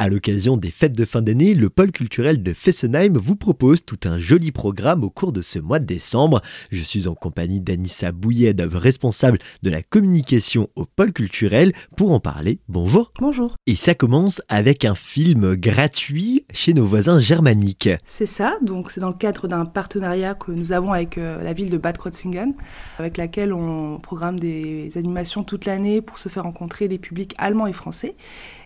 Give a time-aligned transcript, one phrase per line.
[0.00, 3.98] À l'occasion des fêtes de fin d'année, le pôle culturel de Fessenheim vous propose tout
[4.04, 6.40] un joli programme au cours de ce mois de décembre.
[6.70, 11.72] Je suis en compagnie d'Anissa Bouyed, responsable de la communication au pôle culturel.
[11.96, 13.10] Pour en parler, bonjour.
[13.18, 13.56] Bonjour.
[13.66, 17.90] Et ça commence avec un film gratuit chez nos voisins germaniques.
[18.06, 21.52] C'est ça, donc c'est dans le cadre d'un partenariat que nous avons avec euh, la
[21.52, 22.50] ville de Bad Kreuznach,
[23.00, 27.66] avec laquelle on programme des animations toute l'année pour se faire rencontrer les publics allemands
[27.66, 28.14] et français.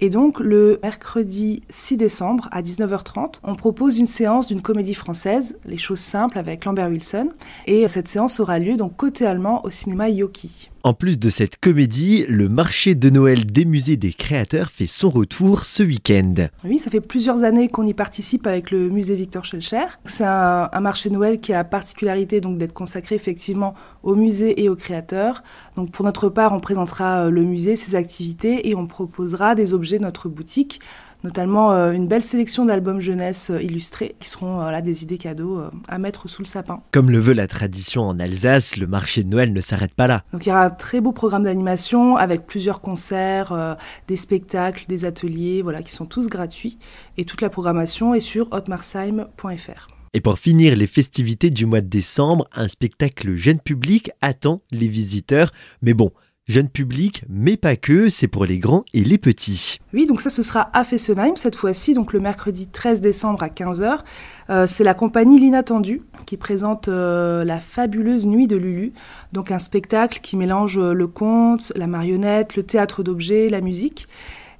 [0.00, 5.58] Et donc le mercredi 6 décembre à 19h30, on propose une séance d'une comédie française,
[5.64, 7.30] Les choses simples avec Lambert Wilson.
[7.66, 10.70] Et cette séance aura lieu donc côté allemand au cinéma Yoki.
[10.86, 15.08] En plus de cette comédie, le marché de Noël des musées des créateurs fait son
[15.08, 16.34] retour ce week-end.
[16.62, 19.86] Oui, ça fait plusieurs années qu'on y participe avec le musée Victor Schellcher.
[20.04, 24.68] C'est un, marché de Noël qui a la particularité d'être consacré effectivement au musée et
[24.68, 25.42] aux créateurs.
[25.74, 29.72] Donc pour notre part, on présentera euh, le musée, ses activités et on proposera des
[29.72, 30.80] objets de notre boutique
[31.24, 35.60] notamment euh, une belle sélection d'albums jeunesse euh, illustrés qui seront là des idées cadeaux
[35.88, 36.82] à mettre sous le sapin.
[36.92, 40.22] Comme le veut la tradition en Alsace, le marché de Noël ne s'arrête pas là.
[40.32, 43.76] Donc il y aura un très beau programme d'animation avec plusieurs concerts,
[44.06, 46.78] des spectacles, des ateliers, voilà, qui sont tous gratuits
[47.16, 49.88] et toute la programmation est sur hotmarsheim.fr.
[50.16, 54.86] Et pour finir les festivités du mois de décembre, un spectacle jeune public attend les
[54.86, 55.50] visiteurs.
[55.82, 56.12] Mais bon,
[56.46, 59.78] jeune public, mais pas que, c'est pour les grands et les petits.
[59.94, 63.48] Oui, donc ça ce sera à Fessenheim cette fois-ci, donc le mercredi 13 décembre à
[63.48, 64.00] 15h.
[64.50, 68.92] Euh, c'est la compagnie L'Inattendu qui présente euh, la fabuleuse nuit de Lulu,
[69.32, 74.06] donc un spectacle qui mélange euh, le conte, la marionnette, le théâtre d'objets, la musique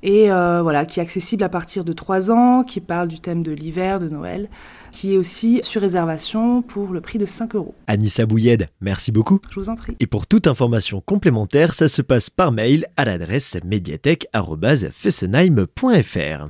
[0.05, 3.43] et euh, voilà, qui est accessible à partir de 3 ans, qui parle du thème
[3.43, 4.49] de l'hiver, de Noël,
[4.93, 7.75] qui est aussi sur réservation pour le prix de 5 euros.
[7.87, 9.41] Anissa Bouyed, merci beaucoup.
[9.51, 9.97] Je vous en prie.
[10.01, 16.49] Et pour toute information complémentaire, ça se passe par mail à l'adresse médiathèque.fessenheim.fr.